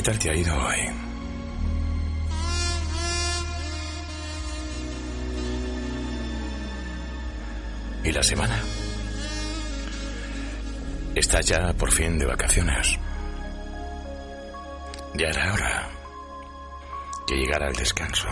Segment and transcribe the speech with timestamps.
[0.00, 0.78] ¿Qué tal te ha ido hoy?
[8.04, 8.62] ¿Y la semana?
[11.14, 12.98] Estás ya por fin de vacaciones.
[15.16, 15.90] Ya era hora
[17.26, 18.28] que llegara el descanso.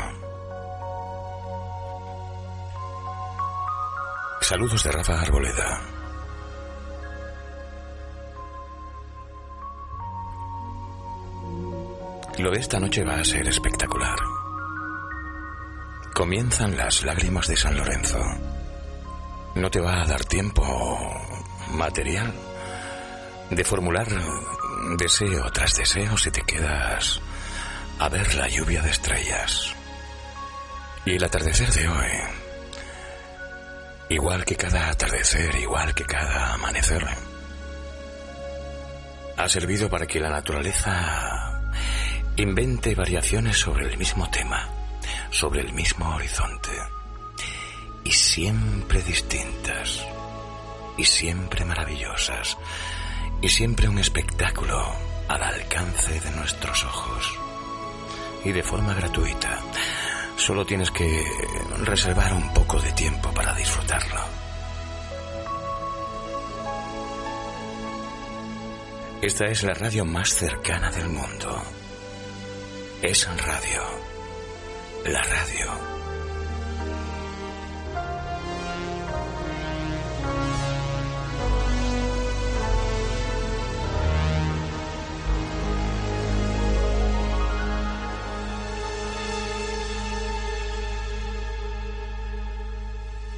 [4.41, 5.98] Saludos de Rafa Arboleda.
[12.39, 14.17] Lo de esta noche va a ser espectacular.
[16.15, 18.21] Comienzan las lágrimas de San Lorenzo.
[19.57, 20.65] No te va a dar tiempo
[21.73, 22.33] material
[23.51, 24.07] de formular
[24.97, 27.21] deseo tras deseo si te quedas
[27.99, 29.75] a ver la lluvia de estrellas.
[31.05, 32.13] Y el atardecer de hoy,
[34.11, 37.05] igual que cada atardecer, igual que cada amanecer,
[39.37, 41.38] ha servido para que la naturaleza
[42.43, 44.69] invente variaciones sobre el mismo tema,
[45.31, 46.71] sobre el mismo horizonte,
[48.05, 50.07] y siempre distintas,
[50.97, 52.57] y siempre maravillosas,
[53.43, 54.93] y siempre un espectáculo
[55.29, 57.39] al alcance de nuestros ojos,
[58.45, 59.59] y de forma gratuita.
[60.37, 61.25] Solo tienes que
[61.85, 64.21] reservar un poco de tiempo para disfrutarlo.
[69.21, 71.78] Esta es la radio más cercana del mundo.
[73.01, 73.83] Es radio.
[75.07, 75.71] La radio.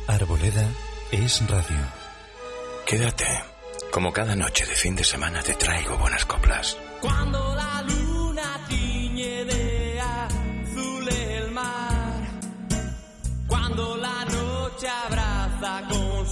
[0.09, 0.66] Arboleda
[1.12, 1.77] es radio.
[2.87, 3.25] Quédate.
[3.92, 6.78] Como cada noche de fin de semana te traigo buenas coplas.
[7.03, 7.50] Cuando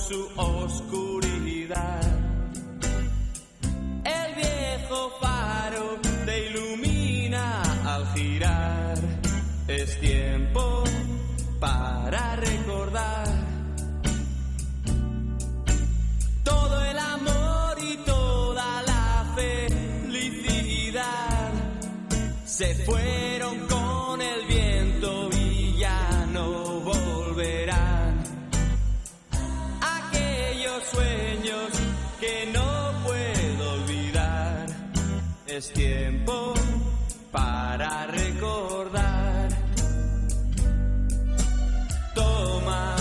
[0.08, 2.00] su oscuridad,
[4.04, 8.96] el viejo faro te ilumina al girar,
[9.66, 10.82] es tiempo
[11.60, 13.26] para recordar.
[16.42, 21.02] Todo el amor y toda la felicidad
[22.46, 23.17] se fueron
[35.58, 36.54] Es tiempo
[37.32, 39.48] para recordar.
[42.14, 42.94] Toma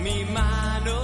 [0.00, 1.03] mi mano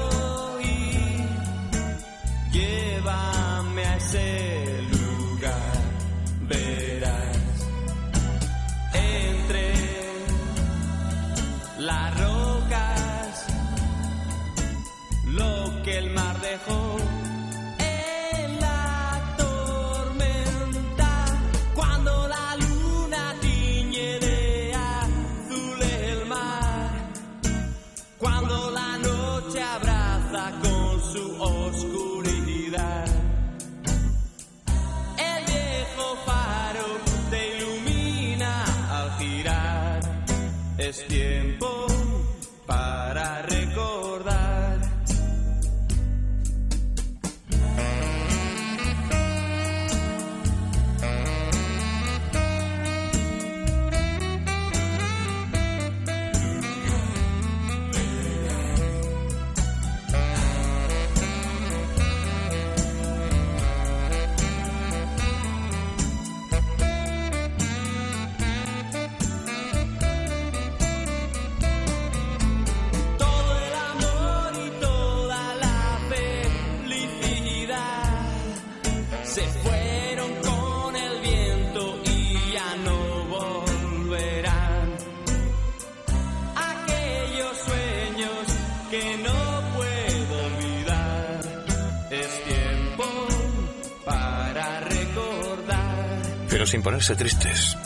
[97.01, 97.79] ponerse tristes.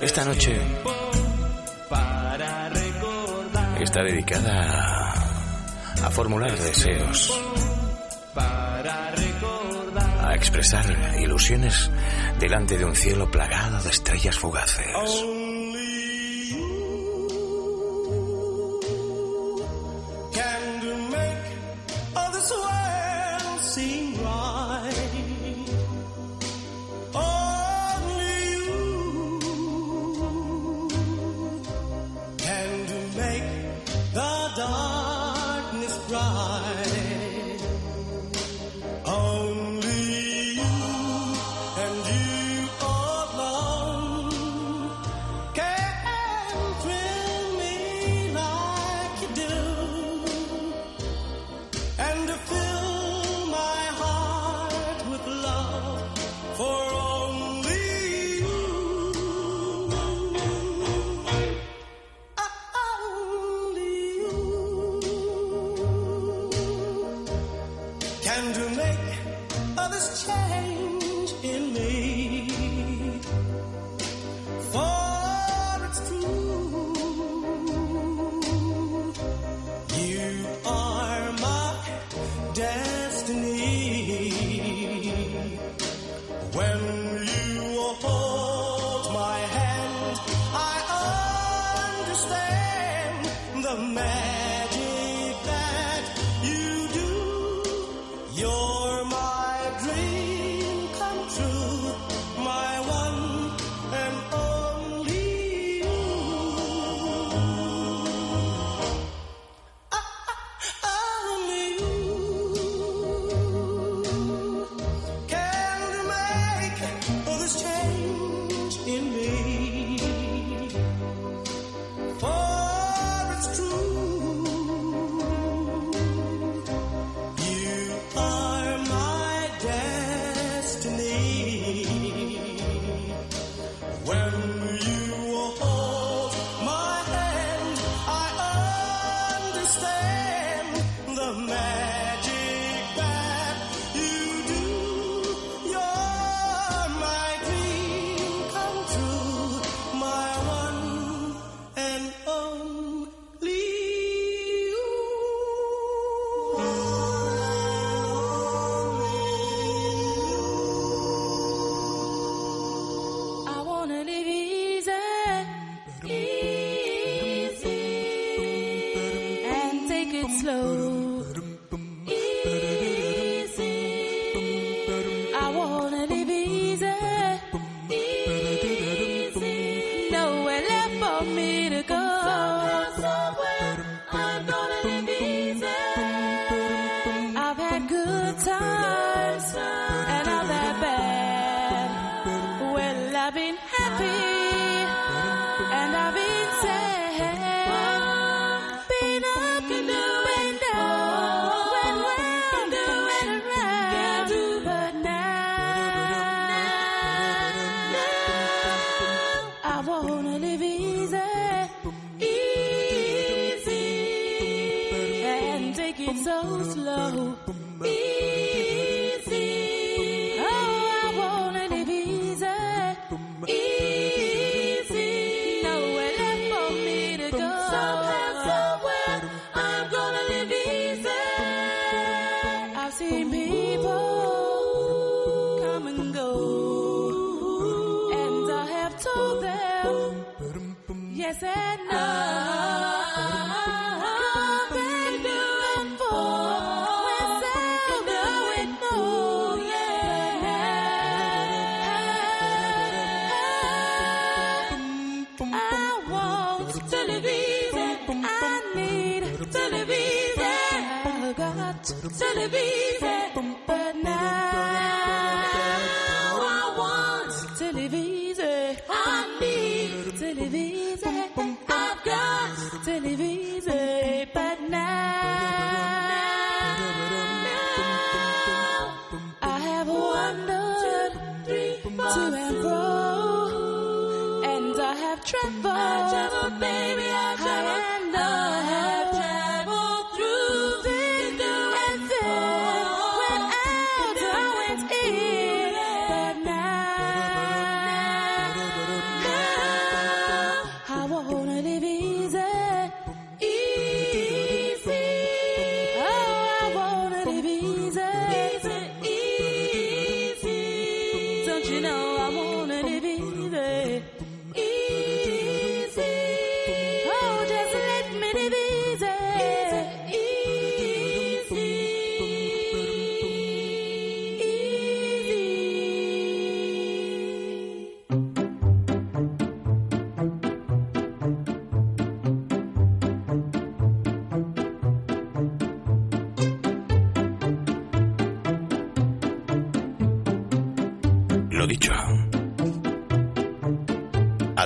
[0.00, 0.60] Esta noche
[3.80, 5.12] está dedicada
[6.02, 7.40] a, formular deseos,
[8.34, 10.84] a expresar
[11.20, 11.88] ilusiones
[12.40, 14.86] delante de un cielo plagado de estrellas fugaces.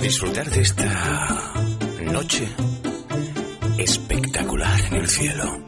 [0.07, 1.53] Disfrutar de esta
[2.13, 2.49] noche
[3.77, 5.59] espectacular en el cielo.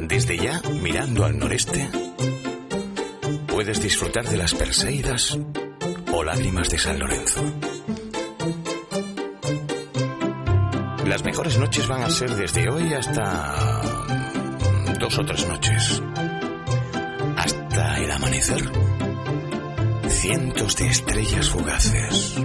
[0.00, 1.88] Desde ya, mirando al noreste,
[3.46, 5.38] puedes disfrutar de las Perseidas
[6.12, 7.40] o lágrimas de San Lorenzo.
[11.06, 13.80] Las mejores noches van a ser desde hoy hasta
[14.98, 16.02] dos o tres noches.
[17.36, 18.72] Hasta el amanecer.
[20.08, 22.40] Cientos de estrellas fugaces.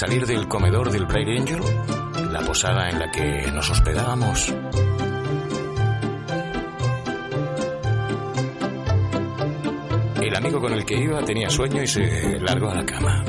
[0.00, 1.60] Salir del comedor del Bright Angel,
[2.32, 4.48] la posada en la que nos hospedábamos,
[10.22, 13.24] el amigo con el que iba tenía sueño y se largó a la cama.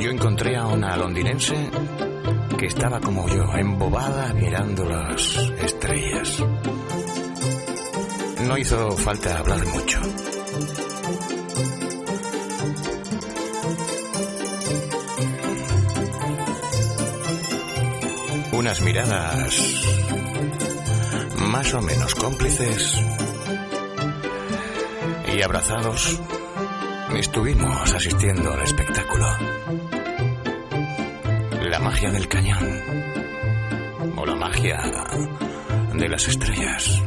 [0.00, 1.68] Yo encontré a una londinense
[2.58, 6.42] que estaba como yo, embobada mirando las estrellas.
[8.48, 10.00] No hizo falta hablar mucho.
[18.60, 19.86] Unas miradas
[21.38, 23.02] más o menos cómplices
[25.34, 26.20] y abrazados
[27.16, 29.26] estuvimos asistiendo al espectáculo.
[31.70, 32.82] La magia del cañón
[34.14, 34.78] o la magia
[35.94, 37.02] de las estrellas.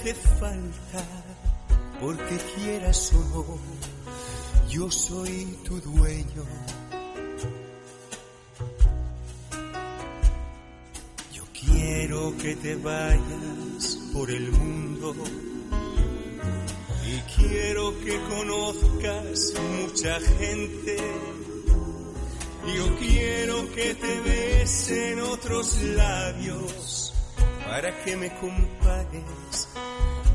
[0.00, 1.04] Hace falta,
[2.00, 6.44] porque quieras o no, yo soy tu dueño.
[11.32, 15.14] Yo quiero que te vayas por el mundo
[17.06, 20.96] y quiero que conozcas mucha gente.
[22.74, 27.12] Yo quiero que te besen otros labios
[27.66, 29.59] para que me compares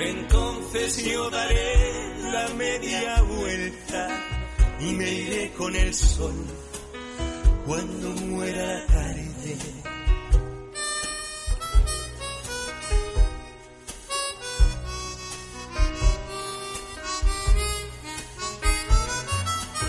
[0.00, 4.08] Entonces yo daré la media vuelta
[4.80, 6.34] y me iré con el sol
[7.66, 9.56] cuando muera la tarde.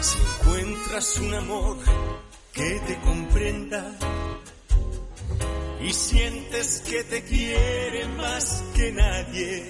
[0.01, 1.77] Si encuentras un amor
[2.51, 3.97] que te comprenda
[5.81, 9.69] y sientes que te quiere más que nadie,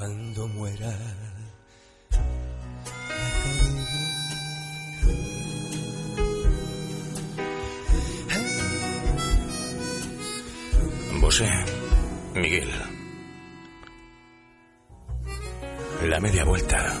[0.00, 0.96] Cuando muera
[12.34, 12.70] Miguel.
[16.04, 17.00] La media vuelta.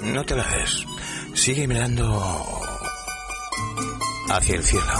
[0.00, 0.86] No te la des.
[1.34, 2.60] Sigue mirando
[4.30, 4.94] hacia el cielo.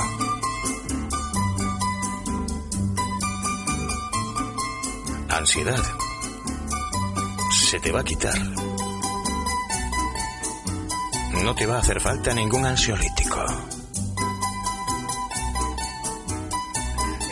[5.29, 6.04] Ansiedad.
[7.75, 8.39] Se te va a quitar.
[11.43, 13.45] No te va a hacer falta ningún ansiolítico.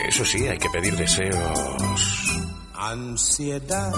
[0.09, 2.43] Eso sí, hay que pedir deseos.
[2.75, 3.93] Ansiedad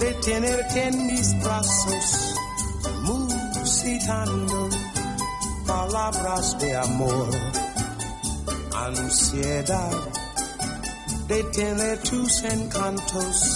[0.00, 2.34] de tenerte en mis brazos,
[3.02, 4.68] musitando
[5.68, 7.30] palabras de amor.
[8.74, 10.00] Ansiedad
[11.28, 13.55] de tener tus encantos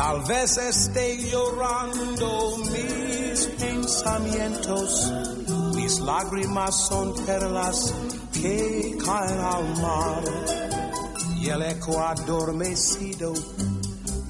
[0.00, 5.12] Tal vez esté llorando mis pensamientos,
[5.74, 7.92] mis lágrimas son perlas
[8.32, 10.24] que caen al mar
[11.36, 13.34] y el eco adormecido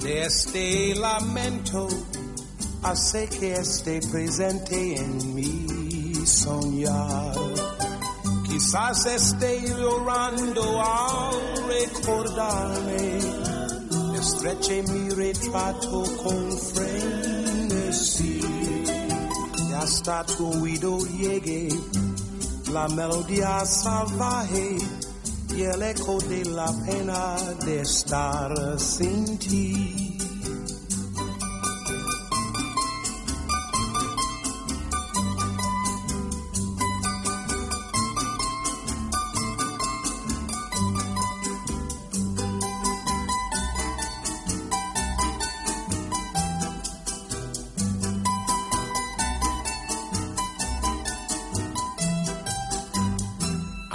[0.03, 1.87] de este lamento
[2.83, 7.33] hace que esté presente en mi soñar.
[8.45, 13.21] Quizás esté llorando al recordarme,
[14.21, 18.41] estreche mi retrato con frenesí
[19.67, 21.69] y hasta tu oído llegue
[22.71, 24.77] la melodía salvaje
[25.57, 30.10] y el eco de la pena de estar sin ti.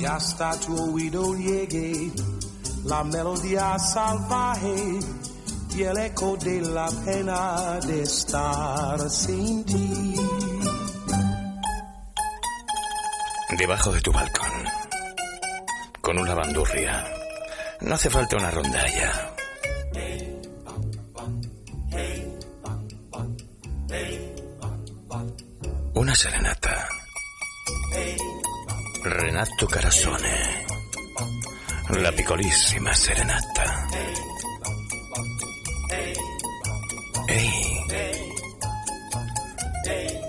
[0.00, 2.10] y hasta tu oído llegue
[2.84, 4.98] la melodía salvaje
[5.76, 10.14] y el eco de la pena de estar sin ti.
[13.58, 14.64] Debajo de tu balcón,
[16.00, 17.04] con una bandurria,
[17.82, 19.34] no hace falta una rondalla.
[25.94, 26.59] Una serenata.
[29.02, 30.64] Renato Carasone.
[32.00, 33.86] La piccolissima serenata.
[37.26, 37.60] Ey.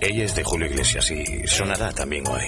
[0.01, 2.47] Ella es de Julio Iglesias y sonará también hoy.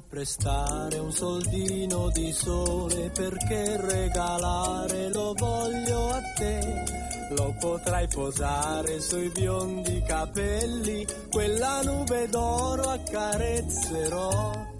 [0.00, 6.84] Prestare un soldino di sole perché regalare lo voglio a te.
[7.30, 14.75] Lo potrai posare sui biondi capelli, quella nube d'oro accarezzerò.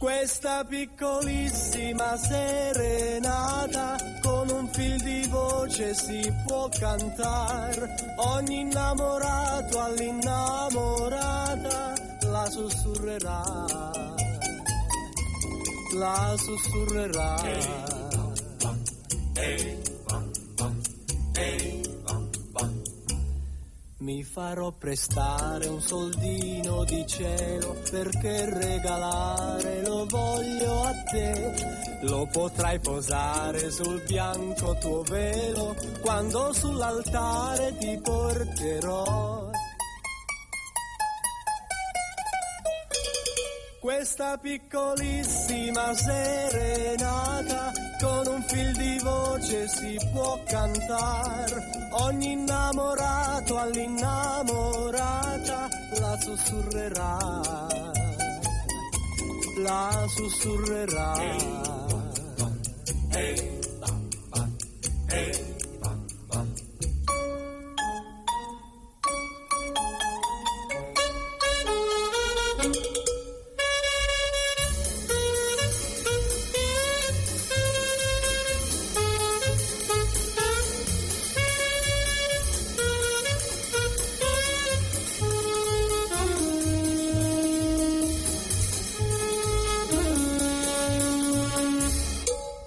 [0.00, 8.14] Questa piccolissima serenata con un fil di voce si può cantare.
[8.16, 13.66] Ogni innamorato all'innamorata la sussurrerà.
[15.92, 17.80] La sussurrerà.
[24.10, 31.54] Mi farò prestare un soldino di cielo perché regalare lo voglio a te.
[32.02, 39.49] Lo potrai posare sul bianco tuo velo quando sull'altare ti porterò.
[43.80, 51.88] Questa piccolissima serenata con un fil di voce si può cantare.
[51.92, 57.16] Ogni innamorato all'innamorata la sussurrerà.
[59.56, 61.60] La sussurrerà.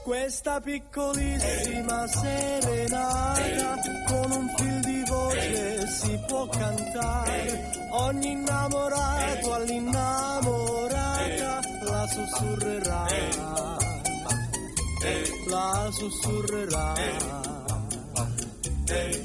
[0.03, 7.71] Questa piccolissima serenata con un fil di voce si può cantare.
[7.91, 13.05] Ogni innamorato all'innamorata la sussurrerà.
[15.47, 16.93] La sussurrerà.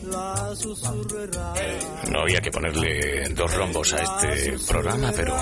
[0.02, 1.52] La sussurrerà.
[2.10, 5.34] No había que ponerle dos rombos a este programa, pero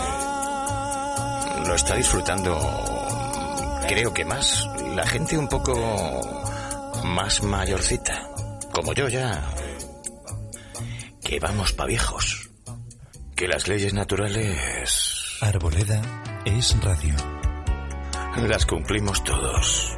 [1.66, 2.56] lo está disfrutando,
[3.88, 4.64] creo que más,
[4.96, 5.74] la gente un poco
[7.04, 8.30] más mayorcita,
[8.72, 9.42] como yo ya,
[11.22, 12.48] que vamos pa' viejos,
[13.34, 16.00] que las leyes naturales Arboleda
[16.46, 17.14] es radio.
[18.48, 19.95] las cumplimos todos.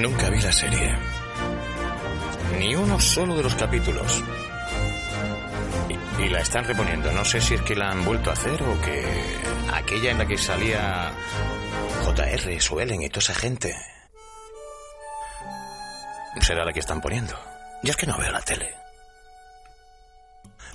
[0.00, 0.96] Nunca vi la serie.
[2.58, 4.24] Ni uno solo de los capítulos.
[6.18, 7.12] Y, la están reponiendo.
[7.12, 9.04] No sé si es que la han vuelto a hacer o que
[9.74, 11.12] aquella en la que salía
[12.02, 13.76] JR, Suelen y toda esa gente.
[16.40, 17.38] Será la que están poniendo.
[17.82, 18.74] Yo es que no veo la tele.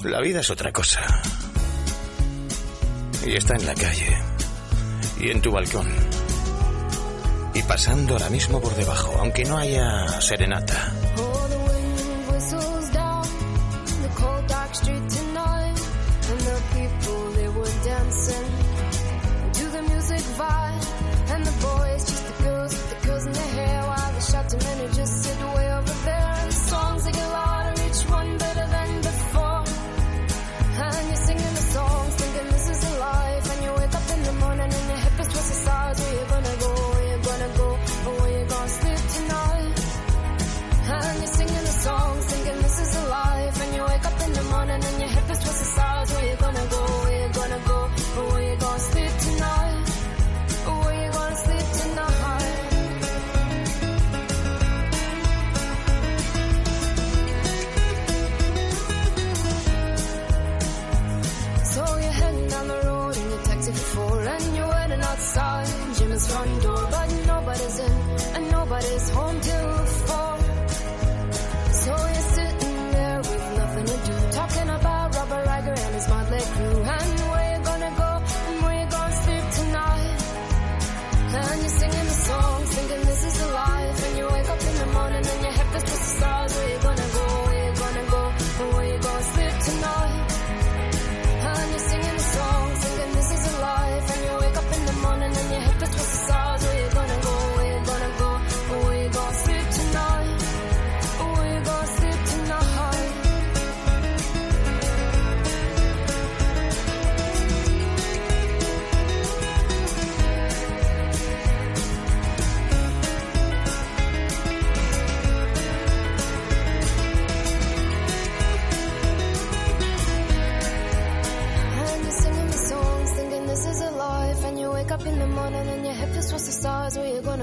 [0.04, 1.02] La vida es otra cosa.
[3.26, 4.18] Y está en la calle.
[5.20, 6.15] Y en tu balcón
[7.56, 10.92] y pasando ahora mismo por debajo, aunque no haya serenata.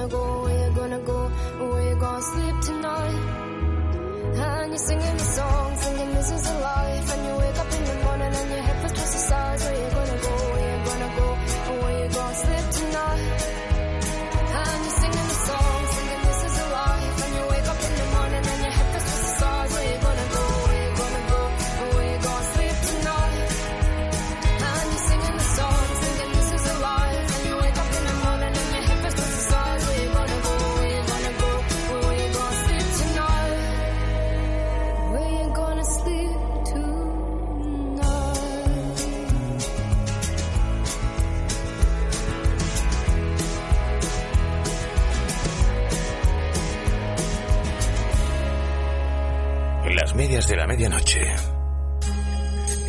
[0.03, 1.29] gonna go, where you gonna go,
[1.71, 2.52] where you gonna sleep.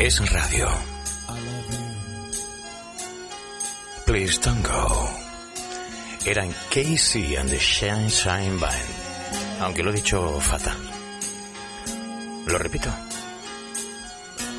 [0.05, 0.67] es radio.
[4.05, 5.09] Please don't go.
[6.25, 8.89] Eran Casey and the Shine Shine Band.
[9.61, 10.77] Aunque lo he dicho fatal.
[12.47, 12.89] Lo repito.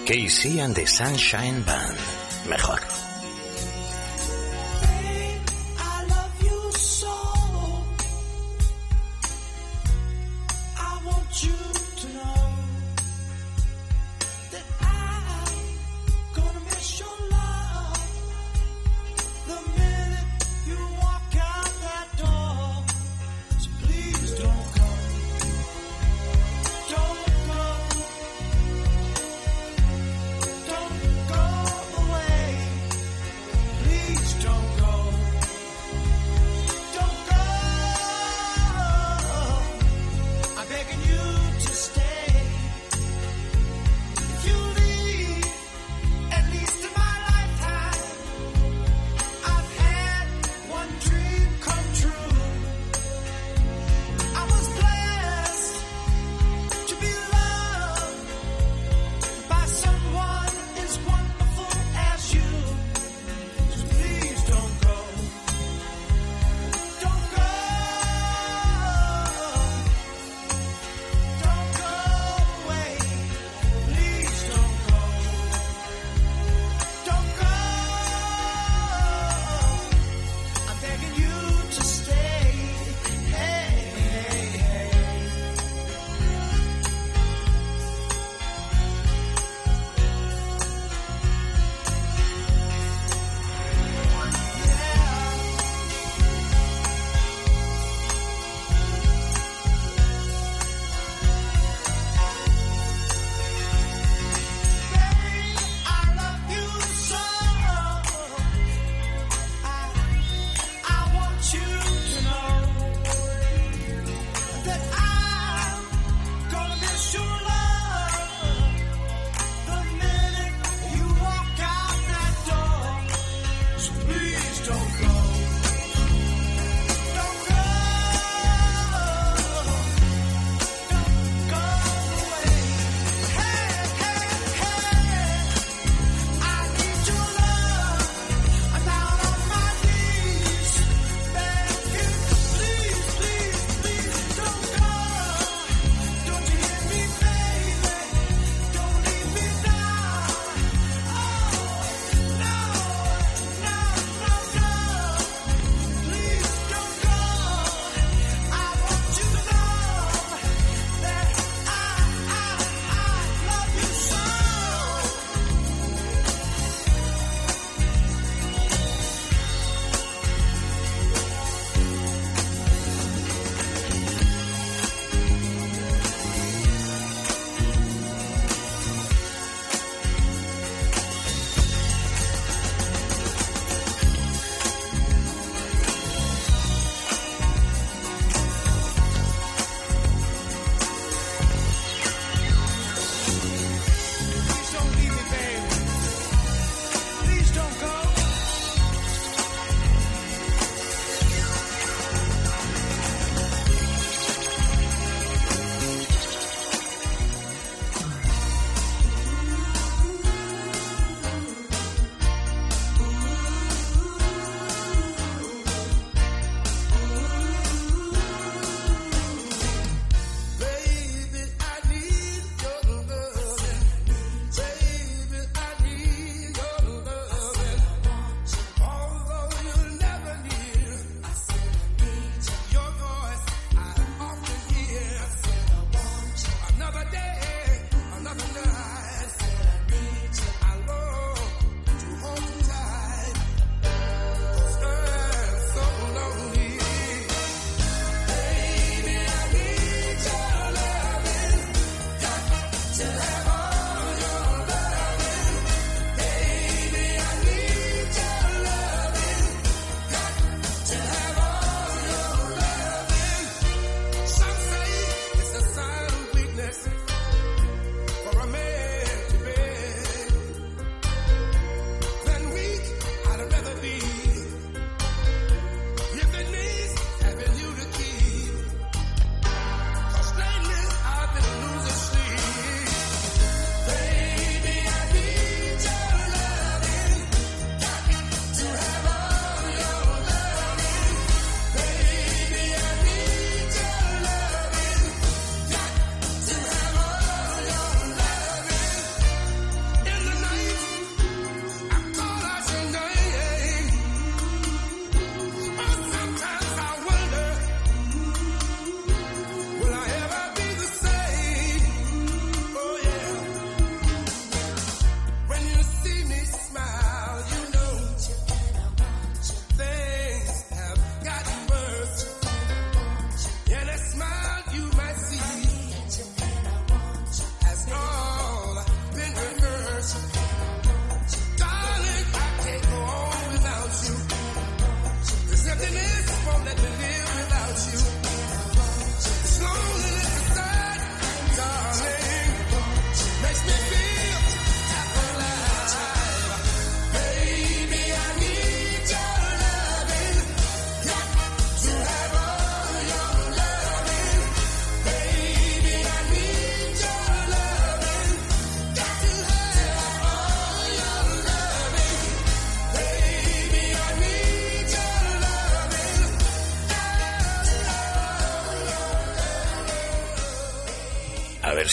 [0.06, 1.98] Casey and the Sunshine Band.
[2.48, 3.03] Mejor.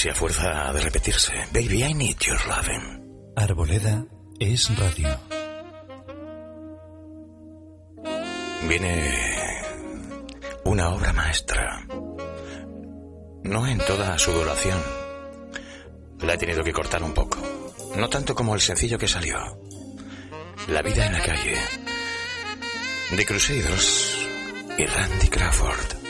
[0.01, 1.31] Si a fuerza de repetirse.
[1.53, 3.33] Baby, I need your loving.
[3.35, 4.03] Arboleda
[4.39, 5.09] es radio.
[8.67, 9.61] Viene
[10.63, 11.85] una obra maestra.
[13.43, 14.81] No en toda su duración.
[16.21, 17.37] La he tenido que cortar un poco.
[17.95, 19.37] No tanto como el sencillo que salió.
[20.67, 21.57] La vida en la calle.
[23.15, 24.17] The Crusaders
[24.79, 26.00] y Randy Crawford.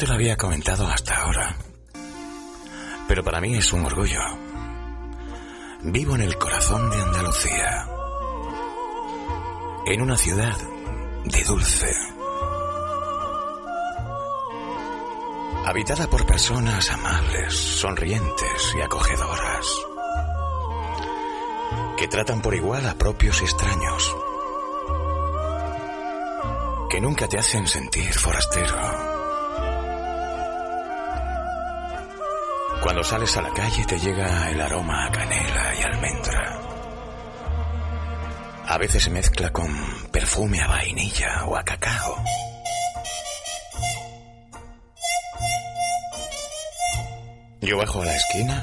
[0.00, 1.56] Te lo había comentado hasta ahora,
[3.06, 4.22] pero para mí es un orgullo.
[5.82, 7.86] Vivo en el corazón de Andalucía,
[9.84, 10.56] en una ciudad
[11.26, 11.92] de dulce,
[15.66, 19.66] habitada por personas amables, sonrientes y acogedoras,
[21.98, 24.16] que tratan por igual a propios extraños,
[26.88, 29.09] que nunca te hacen sentir forastero.
[33.00, 36.60] Cuando sales a la calle te llega el aroma a canela y almendra.
[38.66, 39.74] A veces se mezcla con
[40.12, 42.22] perfume a vainilla o a cacao.
[47.62, 48.60] Yo bajo a la esquina,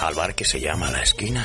[0.00, 1.44] al bar que se llama La Esquina,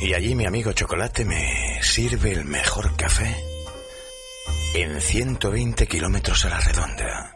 [0.00, 3.44] y allí mi amigo Chocolate me sirve el mejor café
[4.72, 7.33] en 120 kilómetros a la redonda.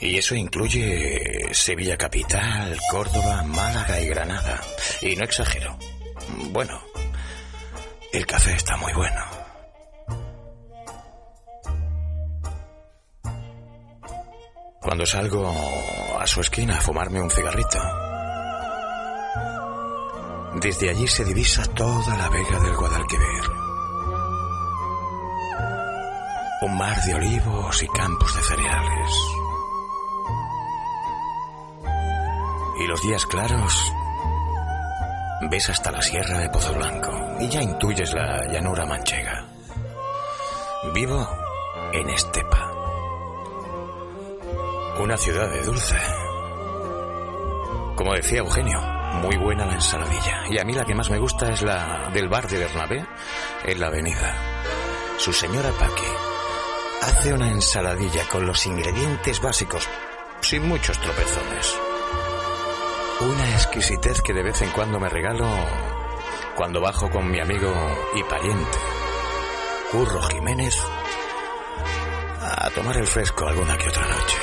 [0.00, 4.60] Y eso incluye Sevilla Capital, Córdoba, Málaga y Granada.
[5.00, 5.78] Y no exagero.
[6.50, 6.80] Bueno,
[8.12, 9.24] el café está muy bueno.
[14.80, 15.52] Cuando salgo
[16.18, 17.78] a su esquina a fumarme un cigarrito,
[20.60, 23.44] desde allí se divisa toda la vega del Guadalquivir.
[26.62, 29.45] Un mar de olivos y campos de cereales.
[32.78, 33.92] Y los días claros
[35.50, 37.10] ves hasta la sierra de Pozo Blanco
[37.40, 39.46] y ya intuyes la llanura manchega.
[40.92, 41.28] Vivo
[41.92, 42.72] en Estepa,
[45.00, 45.96] una ciudad de dulce.
[47.96, 48.80] Como decía Eugenio,
[49.22, 50.44] muy buena la ensaladilla.
[50.50, 53.06] Y a mí la que más me gusta es la del bar de Bernabé
[53.64, 54.34] en la avenida.
[55.18, 56.06] Su señora Paqui
[57.02, 59.88] hace una ensaladilla con los ingredientes básicos,
[60.40, 61.85] sin muchos tropezones.
[63.20, 65.48] Una exquisitez que de vez en cuando me regalo
[66.54, 67.72] cuando bajo con mi amigo
[68.14, 68.78] y pariente,
[69.90, 70.76] Curro Jiménez,
[72.42, 74.36] a tomar el fresco alguna que otra noche.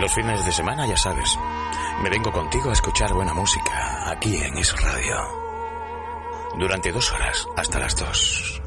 [0.00, 1.38] Los fines de semana, ya sabes,
[2.02, 5.16] me vengo contigo a escuchar buena música aquí en Es Radio.
[6.58, 8.62] Durante dos horas, hasta las dos.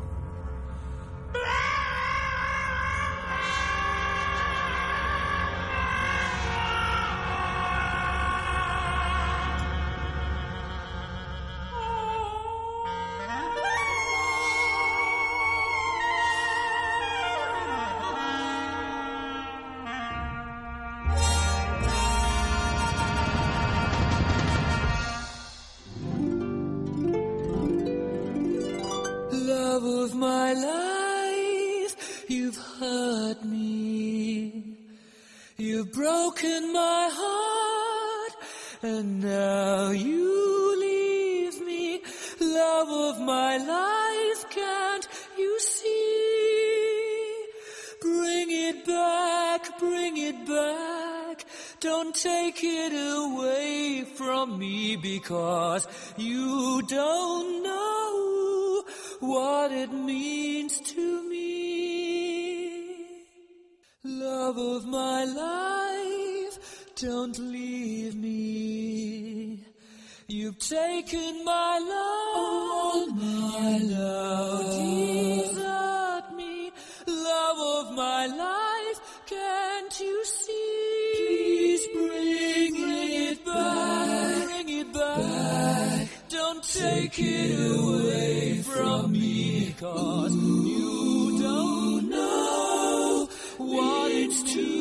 [42.82, 45.08] Love of my life, can't
[45.38, 47.46] you see?
[48.02, 51.46] Bring it back, bring it back.
[51.80, 58.84] Don't take it away from me because you don't know
[59.20, 63.06] what it means to me.
[64.04, 66.58] Love of my life,
[66.96, 69.31] don't leave me.
[70.34, 76.72] You've taken my love, my love, desert me.
[77.06, 81.14] Love of my life, can't you see?
[81.18, 86.08] Please bring, it back, bring it back.
[86.30, 93.28] Don't take it away from me, cause you don't know
[93.58, 94.81] what it's to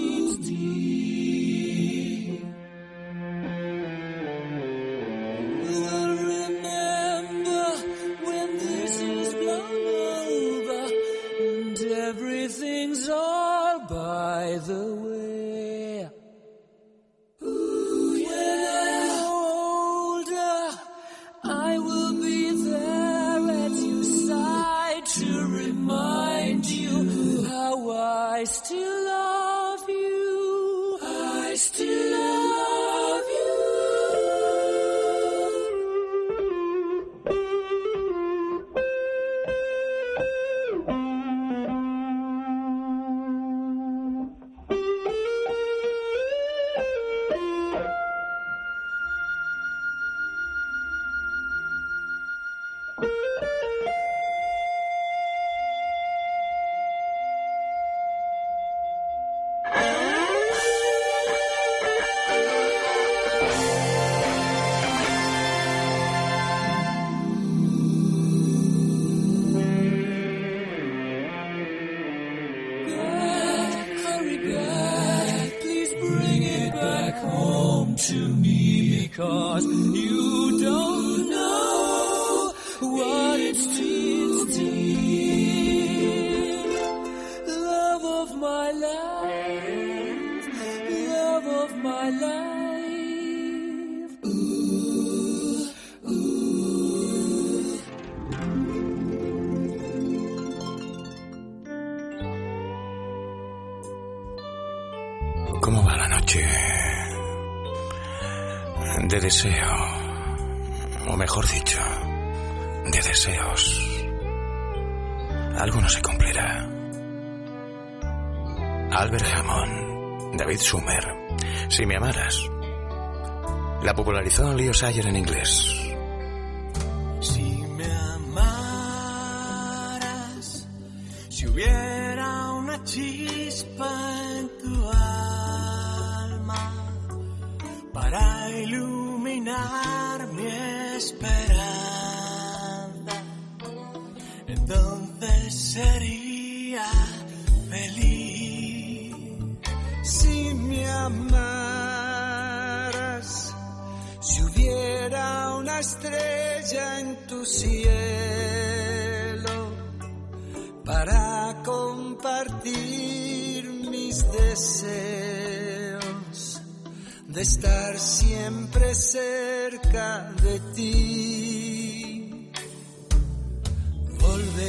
[124.81, 125.70] Shire en inglés.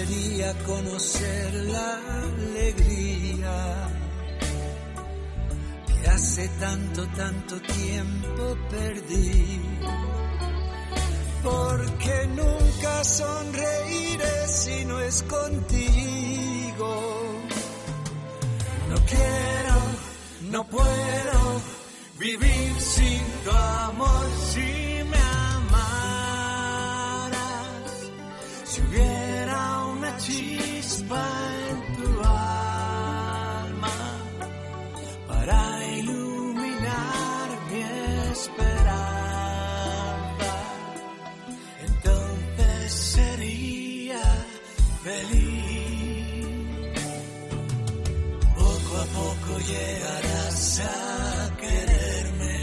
[0.02, 3.89] quería conocer la alegría
[5.88, 9.62] que hace tanto, tanto tiempo perdí.
[11.43, 16.91] Porque nunca sonreiré si no es contigo.
[18.89, 19.76] No quiero,
[20.52, 21.62] no puedo
[22.20, 25.22] vivir sin tu amor, si me
[25.58, 26.22] amaras,
[28.66, 29.11] si hubiera
[30.18, 31.24] chispa
[31.70, 33.97] en tu alma
[35.28, 35.59] para
[35.97, 37.82] iluminar mi
[38.32, 38.93] esperanza.
[41.88, 44.24] Entonces sería
[45.03, 46.45] feliz.
[48.55, 52.59] Poco a poco llegarás a quererme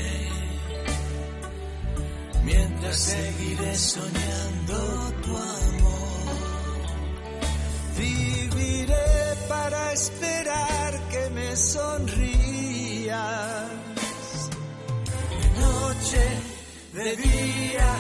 [2.44, 5.17] mientras seguiré soñando.
[9.48, 13.18] para esperar que me sonrías.
[15.42, 16.24] De noche,
[16.92, 17.96] de día,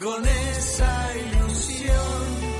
[0.00, 2.53] con esa ilusión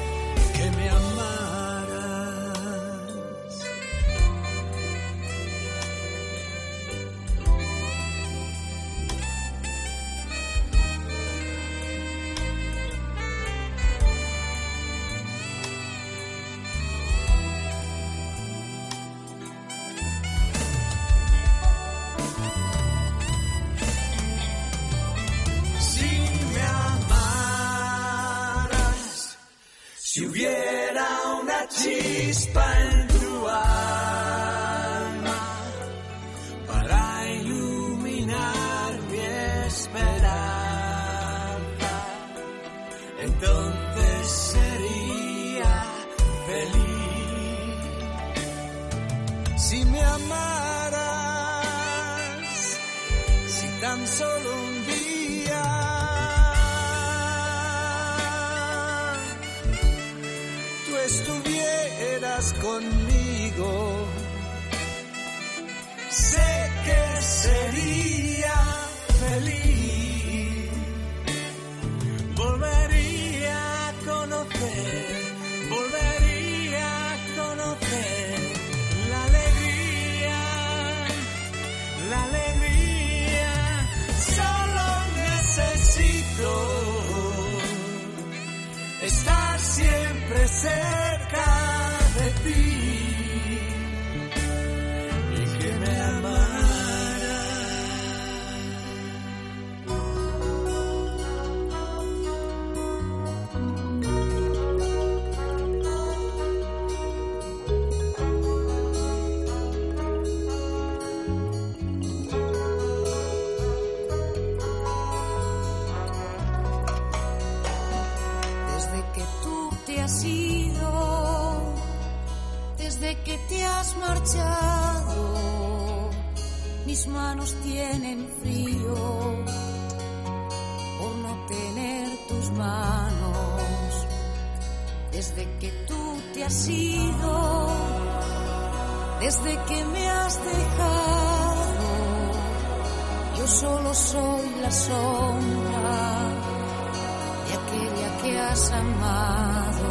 [148.45, 149.89] has amado.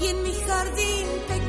[0.00, 1.45] Y en mi jardín pequeño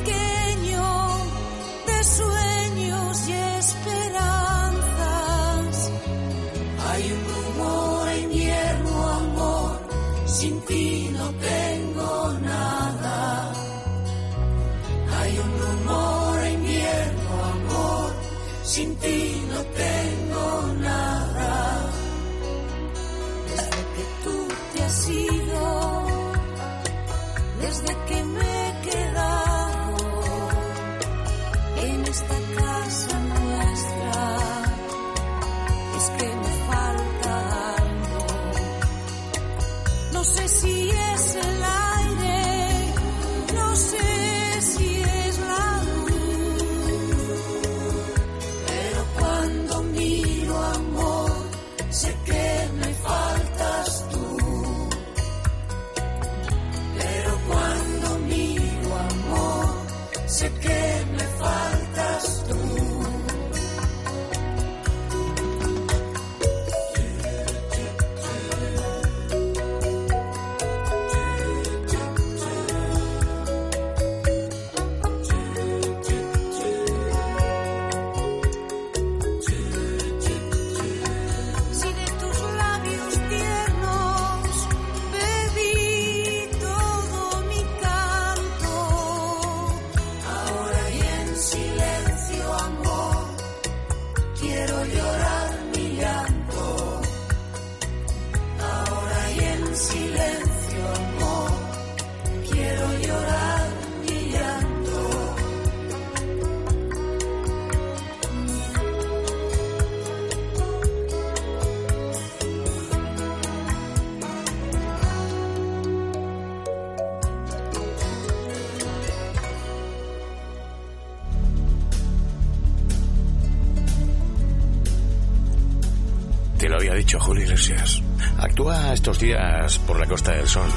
[129.86, 130.70] por la Costa del Sol.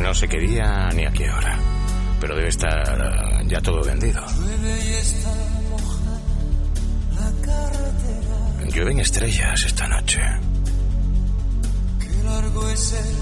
[0.00, 1.58] No sé qué día ni a qué hora,
[2.18, 4.24] pero debe estar eh, ya todo vendido.
[8.72, 10.20] Llueven estrellas esta noche.
[12.00, 13.21] Qué largo es el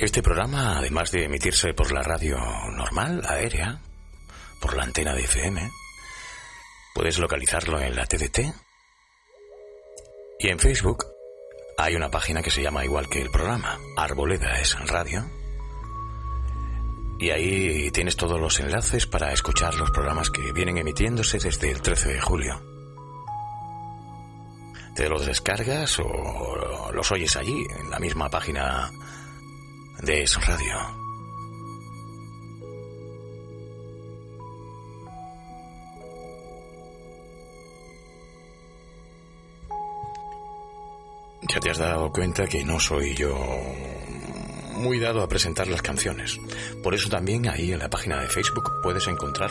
[0.00, 2.38] Este programa, además de emitirse por la radio
[2.72, 3.82] normal, aérea,
[4.58, 5.70] por la antena de FM,
[6.94, 8.38] puedes localizarlo en la TDT.
[10.38, 11.04] Y en Facebook
[11.76, 15.30] hay una página que se llama igual que el programa, Arboleda es Radio.
[17.18, 21.82] Y ahí tienes todos los enlaces para escuchar los programas que vienen emitiéndose desde el
[21.82, 22.62] 13 de julio.
[24.94, 28.90] Te los descargas o los oyes allí, en la misma página
[30.02, 30.76] de Es Radio.
[41.48, 43.36] Ya te has dado cuenta que no soy yo
[44.76, 46.38] muy dado a presentar las canciones.
[46.82, 49.50] Por eso también ahí en la página de Facebook puedes encontrar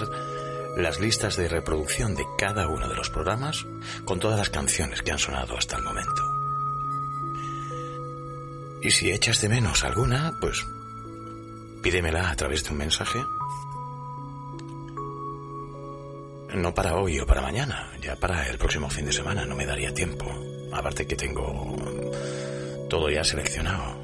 [0.78, 3.66] las listas de reproducción de cada uno de los programas
[4.06, 6.19] con todas las canciones que han sonado hasta el momento.
[8.82, 10.66] Y si echas de menos alguna, pues
[11.82, 13.20] pídemela a través de un mensaje.
[16.56, 19.66] No para hoy o para mañana, ya para el próximo fin de semana no me
[19.66, 20.26] daría tiempo.
[20.72, 21.76] Aparte que tengo
[22.90, 24.00] todo ya seleccionado.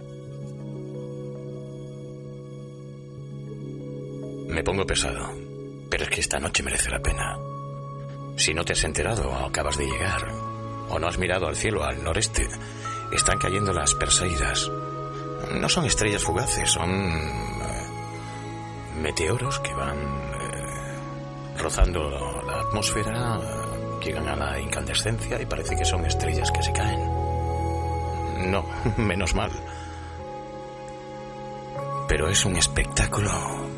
[4.47, 5.33] Me pongo pesado,
[5.89, 7.37] pero es que esta noche merece la pena.
[8.37, 10.27] Si no te has enterado o acabas de llegar,
[10.89, 12.47] o no has mirado al cielo al noreste,
[13.11, 14.71] están cayendo las Perseidas.
[15.53, 17.87] No son estrellas fugaces, son eh,
[19.01, 22.09] meteoros que van eh, rozando
[22.45, 28.51] la atmósfera, eh, llegan a la incandescencia y parece que son estrellas que se caen.
[28.51, 28.65] No,
[28.97, 29.51] menos mal.
[32.07, 33.31] Pero es un espectáculo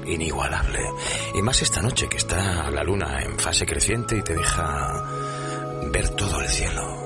[0.05, 0.80] inigualable.
[1.36, 5.03] Y más esta noche que está la luna en fase creciente y te deja
[5.91, 6.96] ver todo el cielo.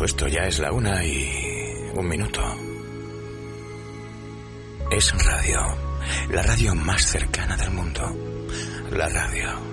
[0.00, 1.30] Todo esto ya es la una y
[1.94, 2.40] un minuto.
[4.90, 5.60] Es radio,
[6.30, 8.10] la radio más cercana del mundo.
[8.92, 9.69] La radio.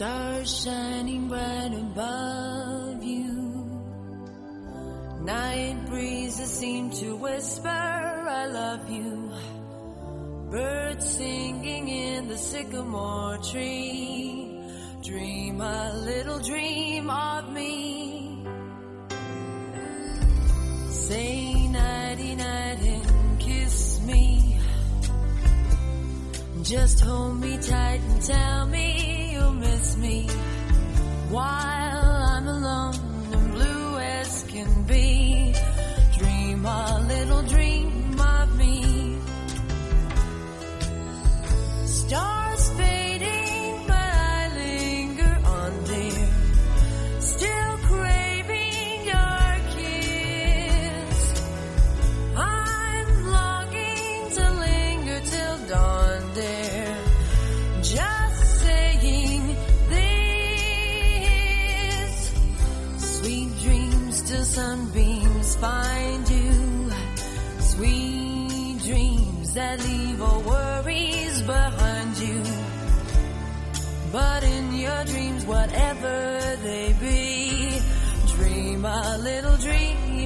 [0.00, 3.28] Stars shining bright above you.
[5.20, 9.30] Night breezes seem to whisper, I love you.
[10.50, 14.58] Birds singing in the sycamore tree.
[15.02, 18.42] Dream a little dream of me.
[20.88, 24.58] Say nighty night and kiss me.
[26.62, 28.89] Just hold me tight and tell me
[31.30, 31.69] why?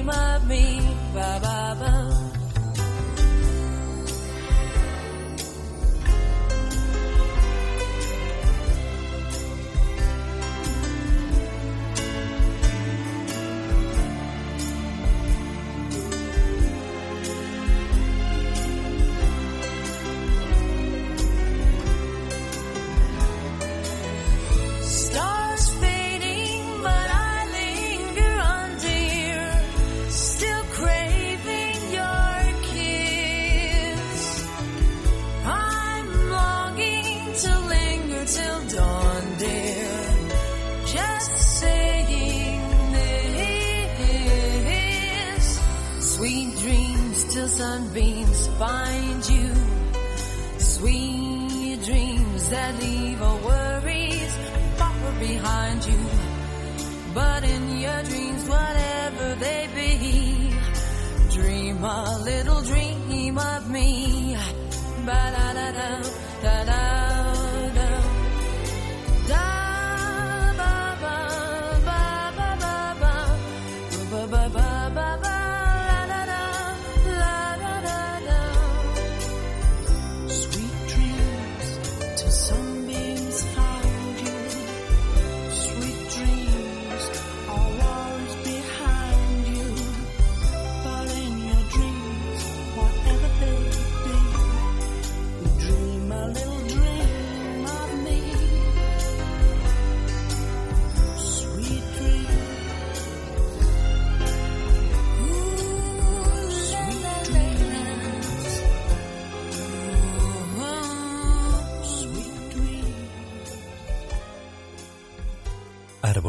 [0.05, 0.74] Dream of me.
[47.45, 49.53] Till sunbeams find you.
[50.57, 54.33] Sweet dreams that leave all worries
[54.77, 56.01] far behind you.
[57.13, 60.53] But in your dreams, whatever they be,
[61.29, 64.35] dream a little dream of me.
[65.05, 66.01] Ba da da da
[66.41, 66.84] da da.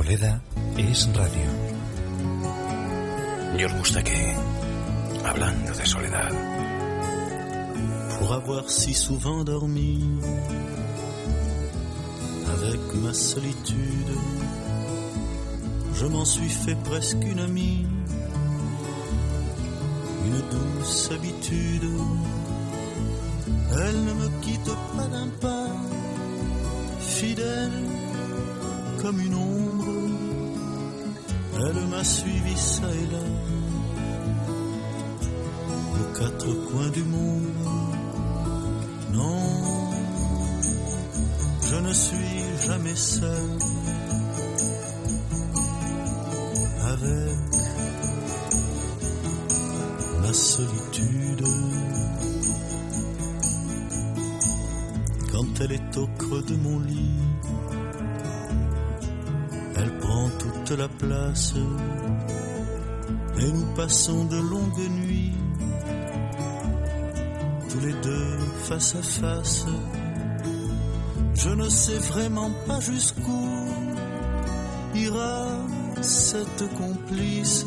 [0.07, 0.41] Arboleda
[0.79, 1.49] es radio.
[3.59, 4.23] George Mustaki,
[5.25, 6.33] hablando de soledad.
[8.19, 10.05] pour avoir si souvent dormi
[12.55, 14.13] avec ma solitude.
[15.95, 17.87] Je m'en suis fait presque une amie,
[20.27, 21.91] une douce habitude.
[23.73, 25.69] Elle ne me quitte pas d'un pas,
[27.01, 27.73] fidèle
[29.03, 29.76] comme une ombre.
[31.59, 33.25] Elle m'a suivi ça et là,
[35.95, 37.45] aux quatre coins du monde.
[39.13, 39.91] Non,
[41.63, 43.59] je ne suis jamais seul
[46.93, 47.37] avec
[50.23, 51.45] ma solitude.
[55.33, 57.26] Quand elle est au creux de mon lit,
[60.77, 61.55] la place
[63.39, 65.33] et nous passons de longues nuits
[67.71, 69.67] tous les deux face à face.
[71.35, 73.49] Je ne sais vraiment pas jusqu'où
[74.95, 75.47] ira
[76.03, 77.67] cette complice.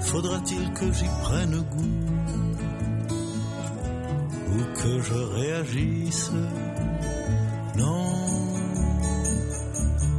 [0.00, 2.00] Faudra-t-il que j'y prenne goût
[4.52, 6.30] ou que je réagisse?
[7.76, 8.04] Non,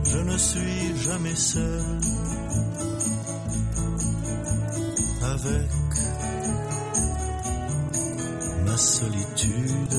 [0.05, 1.99] je ne suis jamais seul
[5.21, 5.71] avec
[8.65, 9.97] ma solitude.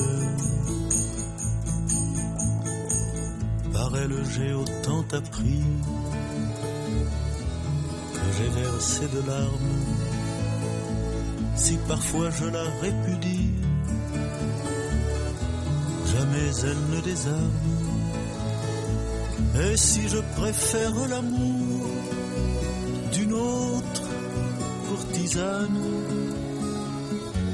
[3.95, 5.63] elle j'ai autant appris
[8.13, 9.81] que j'ai versé de larmes.
[11.55, 13.51] Si parfois je la répudie,
[16.11, 17.92] jamais elle ne désarme.
[19.55, 21.87] Et si je préfère l'amour
[23.11, 24.09] d'une autre
[24.87, 25.79] courtisane,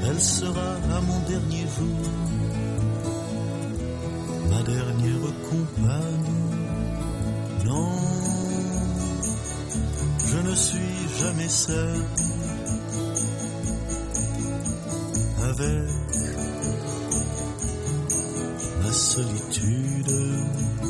[0.08, 2.10] elle sera à mon dernier jour
[4.50, 6.34] ma dernière compagne.
[7.66, 7.92] Non,
[10.26, 12.00] je ne suis jamais seul
[15.42, 15.90] avec
[18.82, 20.89] ma solitude.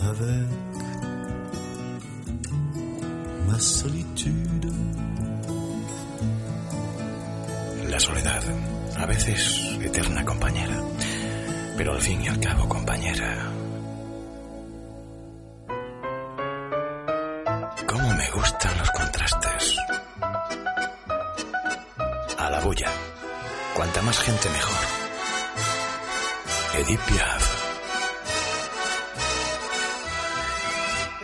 [0.00, 0.64] Avec
[3.64, 4.70] solitude.
[7.88, 8.42] La soledad,
[8.96, 10.82] a veces eterna compañera,
[11.76, 13.53] pero al fin y al cabo compañera.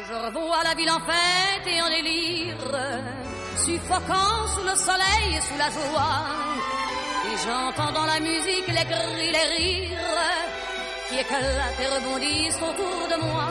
[0.08, 2.56] Je revois la ville en fête et en délire,
[3.56, 6.24] suffocant sous le soleil et sous la joie.
[7.26, 9.98] Et j'entends dans la musique les cris, les rires
[11.08, 13.48] qui éclatent et rebondissent autour de moi.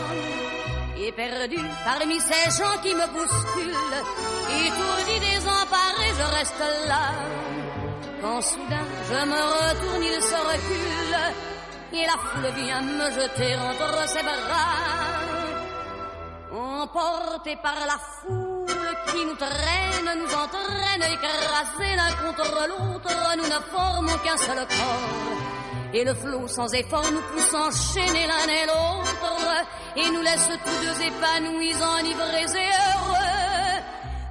[0.97, 4.03] Et perdu parmi ces gens qui me bousculent,
[4.65, 7.05] étourdi, désemparé, je reste là.
[8.21, 11.08] Quand soudain je me retourne, il se recule,
[11.93, 15.19] et la foule vient me jeter entre ses bras.
[16.51, 23.59] Emportés par la foule qui nous traîne, nous entraîne, écrasés l'un contre l'autre, nous ne
[23.71, 25.93] formons qu'un seul corps.
[25.93, 30.85] Et le flot sans effort nous pousse enchaîner l'un et l'autre, et nous laisse tous
[30.85, 32.98] deux épanouis, enivrés et heureux.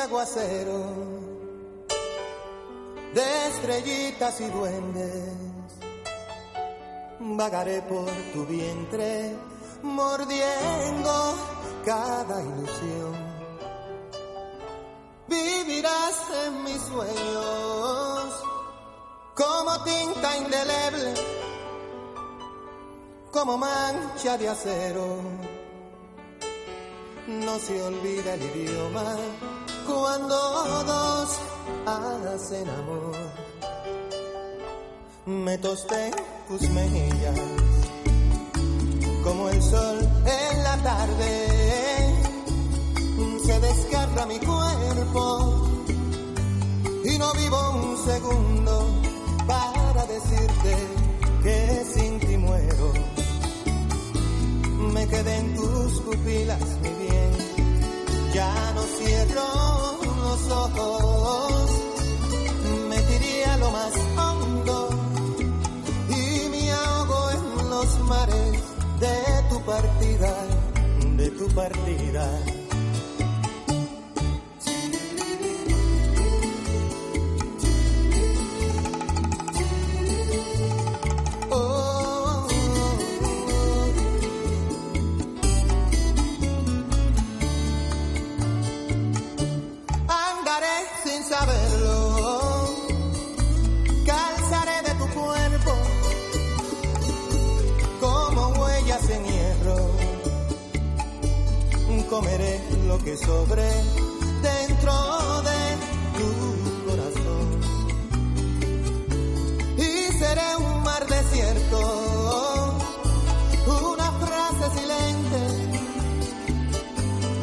[0.00, 0.84] aguacero
[3.14, 5.34] de estrellitas y duendes.
[7.20, 9.36] Vagaré por tu vientre
[9.82, 11.34] mordiendo
[11.84, 13.30] cada ilusión.
[15.28, 16.16] Vivirás
[16.46, 18.44] en mis sueños
[19.34, 21.14] como tinta indeleble
[23.30, 25.18] como mancha de acero.
[27.26, 29.16] No se olvida el idioma
[29.92, 30.36] cuando
[30.84, 31.38] dos
[31.86, 33.16] hacen amor.
[35.26, 36.10] Me tosté
[36.48, 37.38] tus mejillas
[39.22, 41.30] como el sol en la tarde.
[43.44, 45.68] Se desgarra mi cuerpo
[47.04, 48.86] y no vivo un segundo
[49.46, 50.76] para decirte
[51.42, 52.92] que sin ti muero.
[54.94, 56.99] Me quedé en tus pupilas, mi
[58.32, 61.70] ya no cierro los ojos,
[62.88, 64.88] me tiré a lo más hondo
[66.08, 68.62] y me ahogo en los mares
[69.00, 69.16] de
[69.50, 70.34] tu partida,
[71.16, 72.59] de tu partida.
[102.10, 103.62] Comeré lo que sobre
[104.42, 104.92] dentro
[105.48, 105.60] de
[106.18, 106.30] tu
[106.84, 107.46] corazón.
[109.78, 111.78] Y seré un mar desierto,
[113.94, 115.40] una frase silente,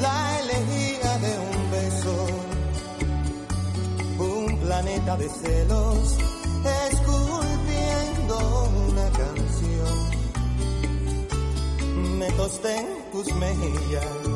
[0.02, 2.16] la elegía de un beso,
[4.20, 6.18] un planeta de celos,
[6.92, 8.36] esculpiendo
[8.90, 9.98] una canción.
[12.20, 14.27] Me tosté en tus mejillas,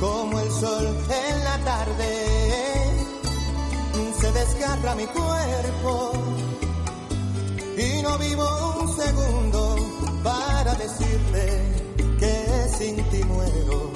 [0.00, 2.10] como el sol en la tarde,
[4.20, 6.12] se desgarra mi cuerpo
[7.76, 8.46] y no vivo
[8.80, 9.76] un segundo
[10.22, 11.44] para decirte
[12.18, 13.90] que sin ti muero.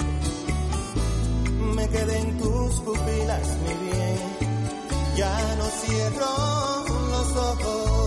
[1.74, 4.18] Me quedé en tus pupilas, mi bien,
[5.16, 8.01] ya no cierro los ojos,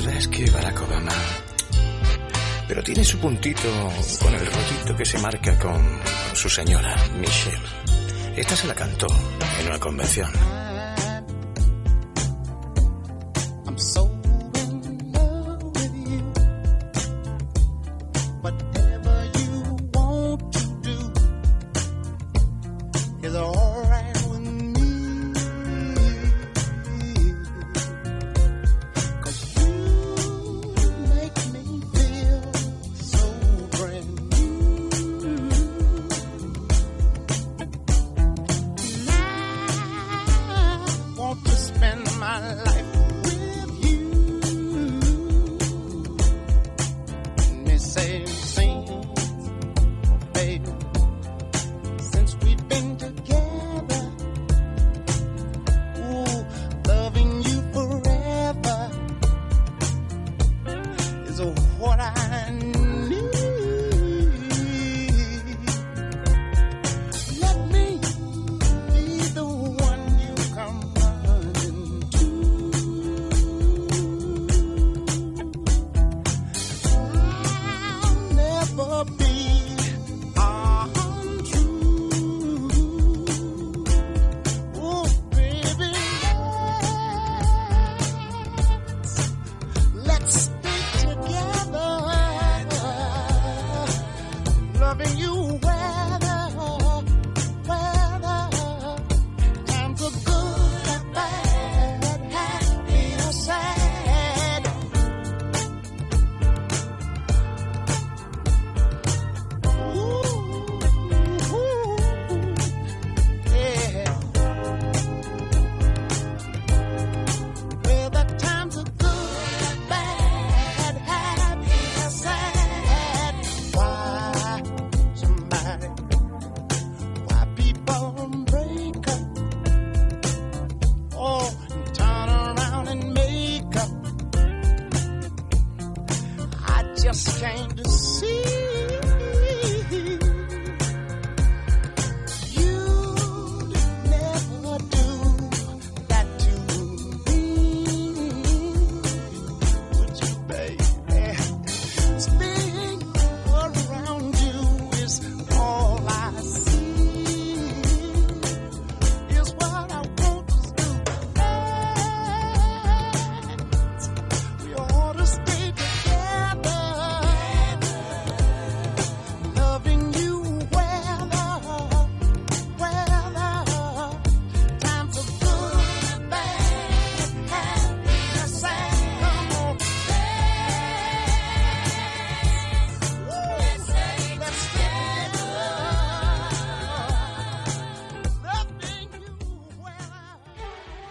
[0.00, 1.12] verdad es que Barack Obama...
[2.68, 3.68] Pero tiene su puntito
[4.22, 6.00] con el rollito que se marca con
[6.34, 7.58] su señora, Michelle.
[8.36, 9.08] Esta se la cantó
[9.60, 10.59] en una convención.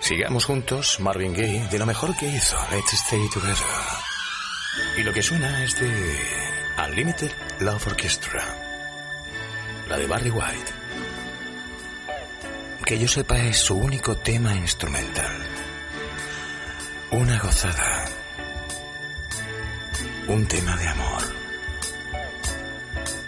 [0.10, 3.56] Sigamos juntos, Marvin Gaye, de lo mejor que hizo, Let's Stay Together.
[4.98, 6.20] Y lo que suena es de
[6.84, 8.44] Unlimited Love Orchestra,
[9.88, 10.72] la de Barry White.
[12.84, 15.44] Que yo sepa es su único tema instrumental.
[17.12, 18.06] Una gozada.
[20.28, 21.22] Un tema de amor.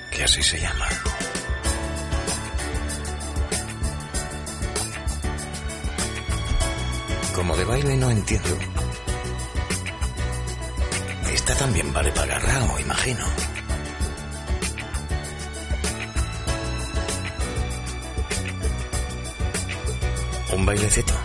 [0.10, 0.88] Que así se llama.
[7.42, 8.56] Como de baile no entiendo.
[11.34, 13.26] Esta también vale para agarrao, imagino.
[20.54, 21.21] Un bailecito.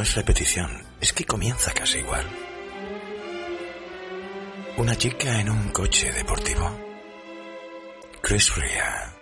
[0.00, 2.24] no es repetición, es que comienza casi igual.
[4.78, 6.70] Una chica en un coche deportivo.
[8.22, 9.12] Chris Rea.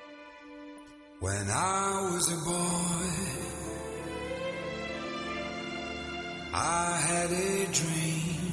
[1.18, 3.08] When I was a boy,
[6.54, 8.52] I had a dream.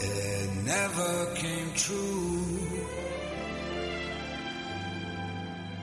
[0.00, 2.86] It never came true.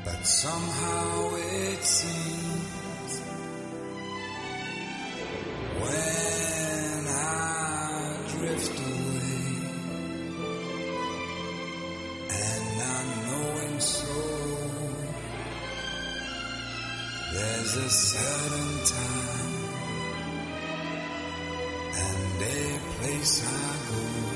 [0.05, 2.58] But somehow it seems.
[17.71, 19.53] There's a certain time
[21.93, 24.28] and a place I go.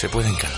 [0.00, 0.49] se pueden caer.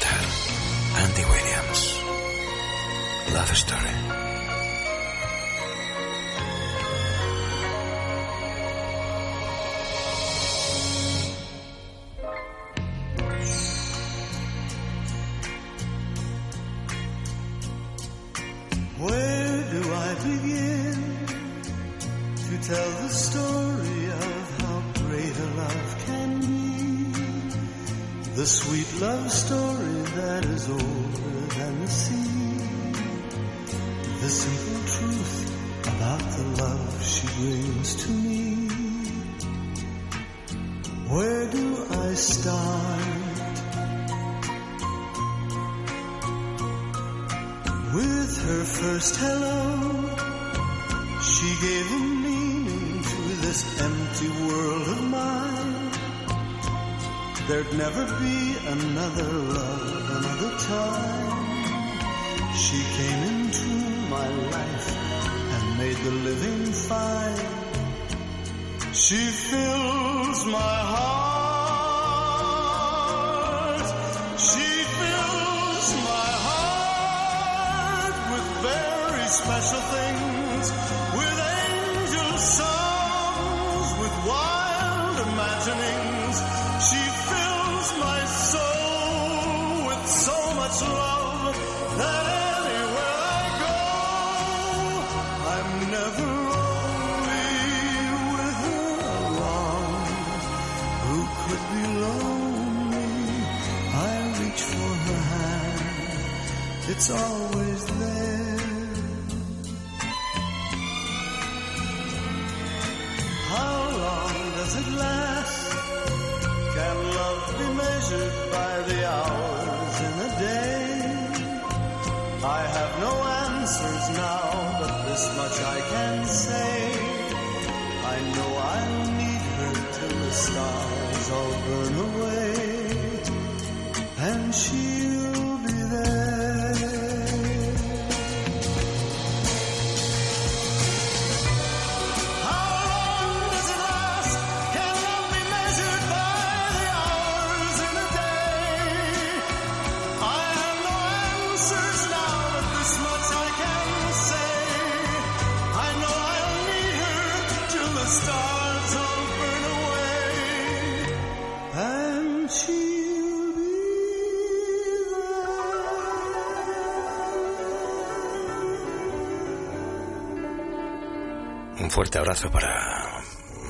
[171.92, 173.22] fuerte abrazo para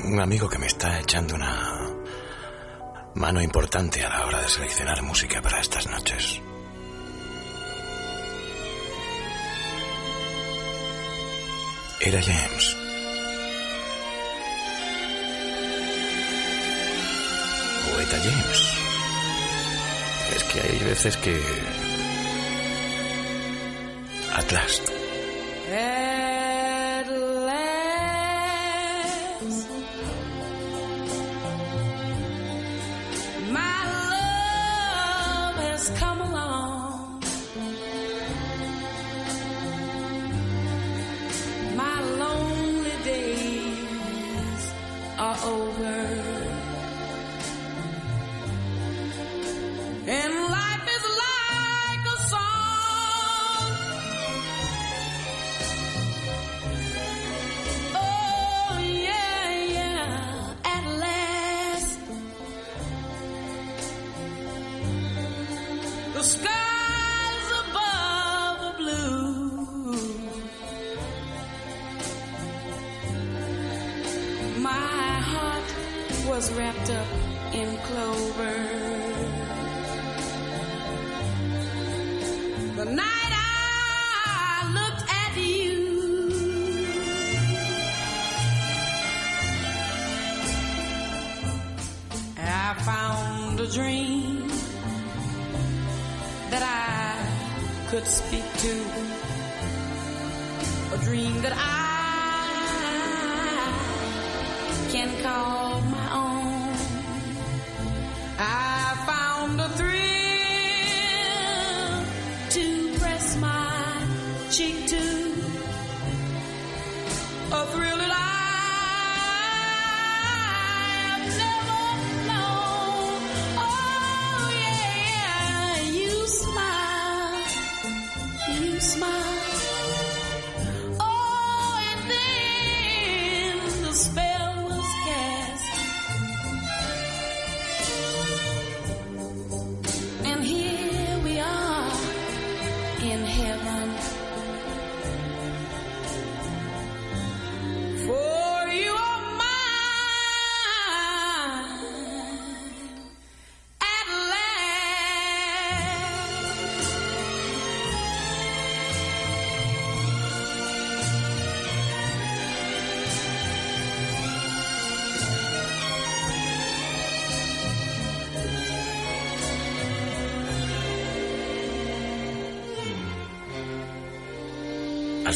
[0.04, 1.90] un amigo que me está echando una
[3.16, 6.40] mano importante a la hora de seleccionar música para estas noches.
[11.98, 12.76] Era James.
[17.88, 18.74] O James.
[20.36, 21.42] Es que hay veces que...
[24.32, 24.80] Atlas.
[25.70, 26.01] Eh.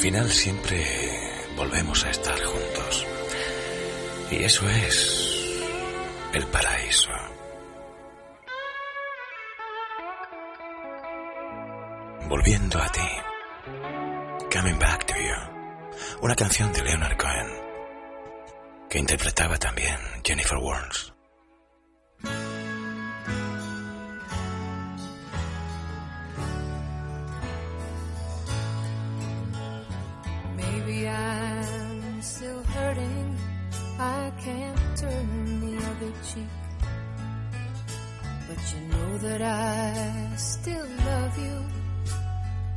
[0.06, 0.86] Final siempre
[1.56, 3.06] volvemos a estar juntos.
[4.30, 5.60] Y eso es
[6.32, 7.10] el paraíso.
[12.28, 13.00] Volviendo a ti.
[14.56, 16.20] Coming Back to You.
[16.22, 17.48] Una canción de Leonard Cohen
[18.88, 21.15] que interpretaba también Jennifer Warnes.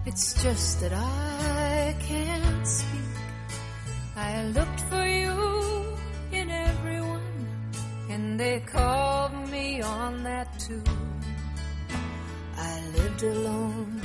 [0.10, 3.16] It's just that I can't speak.
[4.16, 5.38] I looked for you
[6.32, 7.48] in everyone,
[8.10, 10.82] and they called me on that too.
[12.58, 14.02] I lived alone,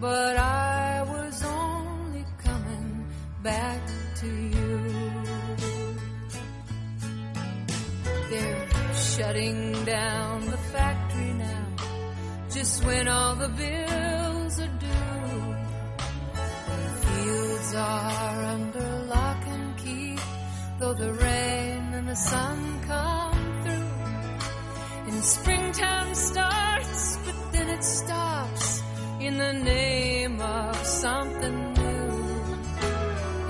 [0.00, 3.06] but I was only coming
[3.40, 3.80] back
[4.16, 4.72] to you.
[8.30, 11.66] They're shutting down the factory now,
[12.50, 14.27] just when all the bills
[17.74, 20.16] are under lock and key,
[20.78, 25.12] though the rain and the sun come through.
[25.12, 28.82] And springtime starts, but then it stops
[29.20, 32.10] in the name of something new.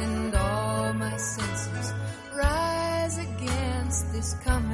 [0.05, 1.93] And all my senses
[2.36, 4.68] rise against this coming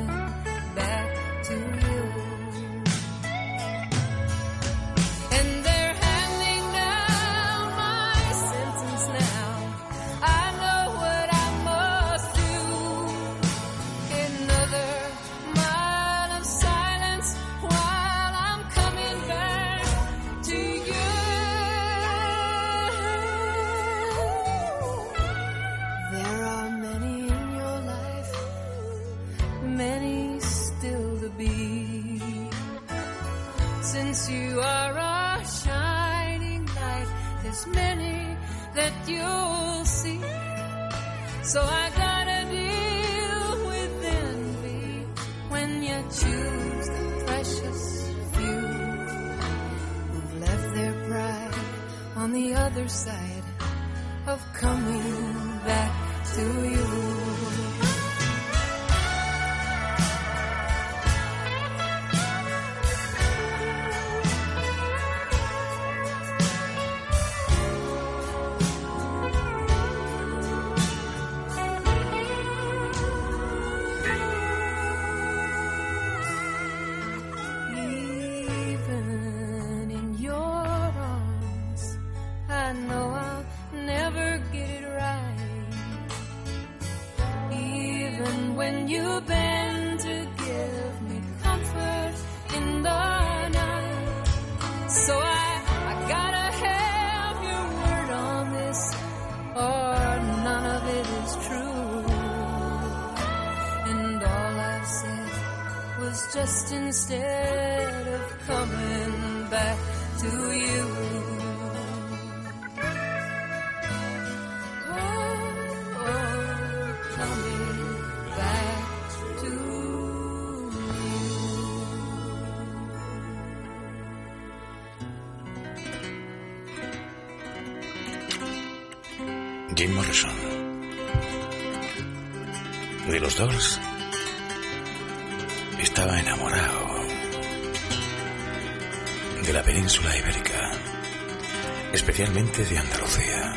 [142.63, 143.53] de Andalucía.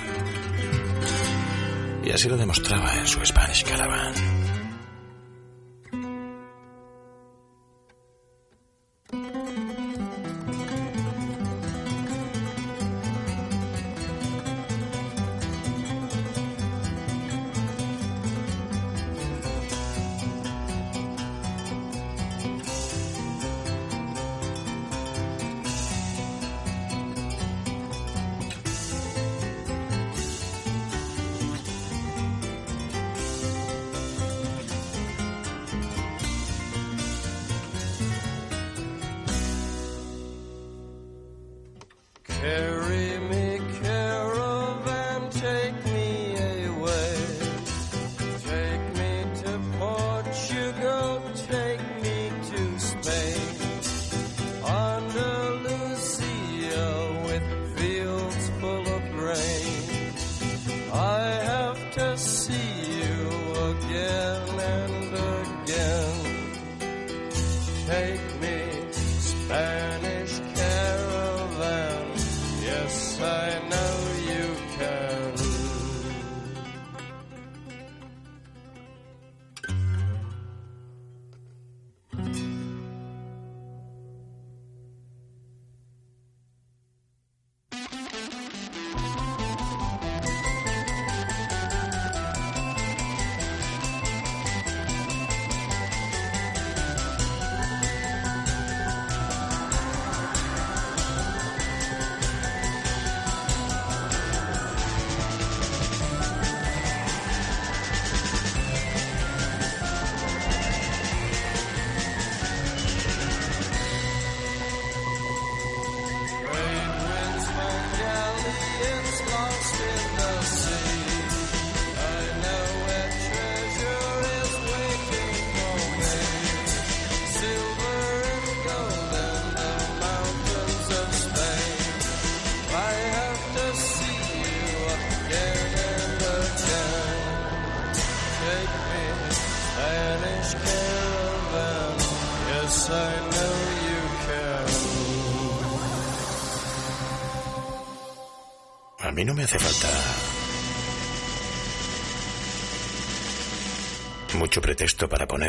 [2.03, 4.36] Y así lo demostraba en su Spanish Caravan.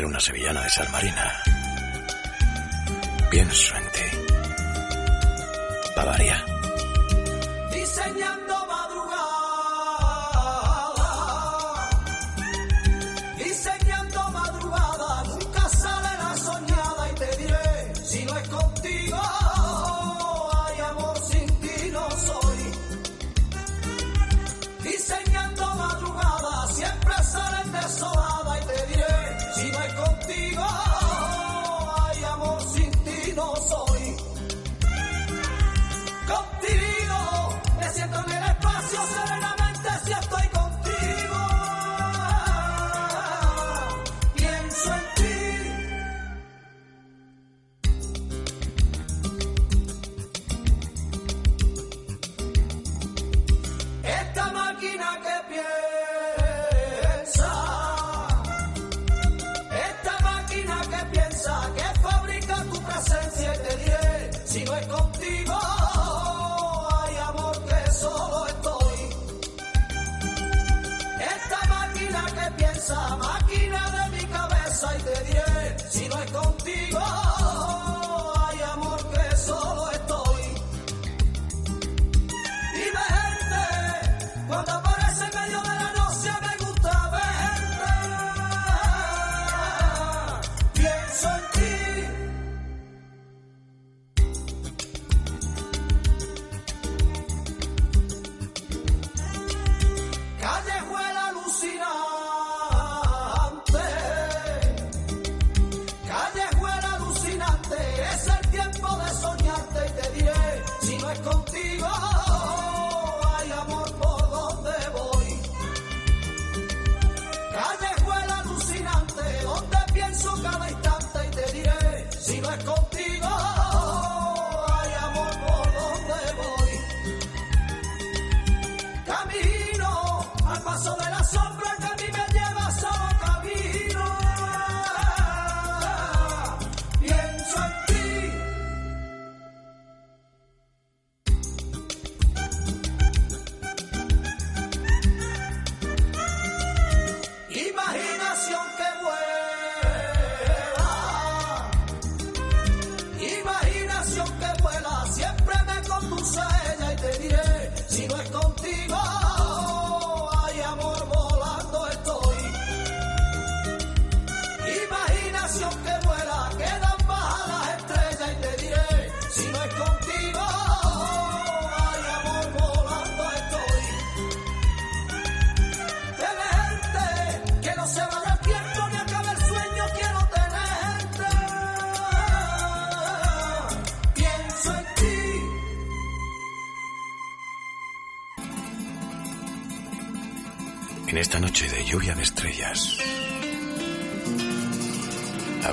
[0.05, 1.41] una sevillana de sal marina.
[3.29, 3.78] Pienso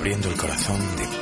[0.07, 1.16] abriendo el corazón de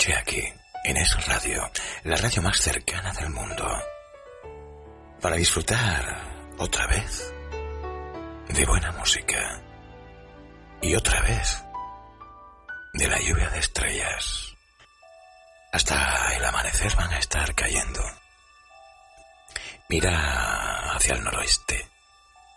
[0.00, 0.54] Medianoche aquí,
[0.84, 1.70] en Es Radio,
[2.04, 3.66] la radio más cercana del mundo.
[5.20, 7.34] Para disfrutar otra vez
[8.48, 9.62] de buena música.
[10.80, 11.62] Y otra vez
[12.94, 14.54] de la lluvia de estrellas.
[15.72, 18.02] Hasta el amanecer van a estar cayendo.
[19.90, 21.86] Mira hacia el noroeste.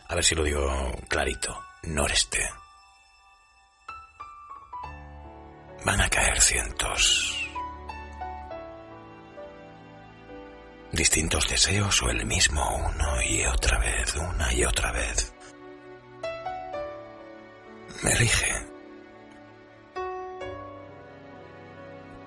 [0.08, 1.62] A ver si lo digo clarito.
[1.84, 2.63] Noreste.
[5.86, 7.38] Van a caer cientos.
[10.94, 15.34] Distintos deseos o el mismo uno y otra vez, una y otra vez.
[18.02, 18.74] Me rige.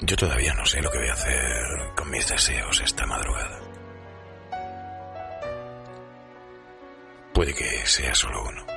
[0.00, 3.60] Yo todavía no sé lo que voy a hacer con mis deseos esta madrugada.
[7.32, 8.75] Puede que sea solo uno.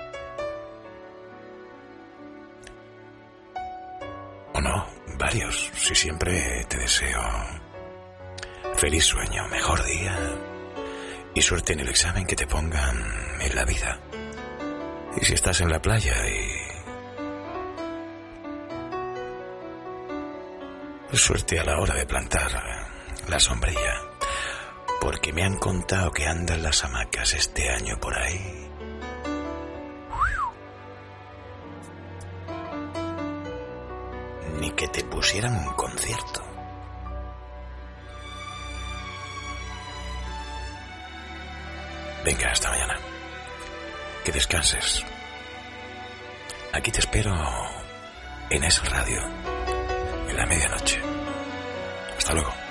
[5.18, 5.72] Varios.
[5.76, 7.22] Si siempre te deseo
[8.76, 10.18] feliz sueño, mejor día
[11.34, 12.98] y suerte en el examen que te pongan
[13.42, 14.00] en la vida.
[15.20, 16.70] Y si estás en la playa y...
[21.18, 22.52] Suerte a la hora de plantar
[23.28, 24.02] la sombrilla,
[25.02, 28.69] porque me han contado que andan las hamacas este año por ahí.
[34.60, 36.44] Ni que te pusieran un concierto.
[42.26, 42.98] Venga, hasta mañana.
[44.24, 45.04] Que descanses.
[46.74, 47.34] Aquí te espero
[48.50, 49.22] en esa radio,
[50.28, 51.02] en la medianoche.
[52.18, 52.69] Hasta luego.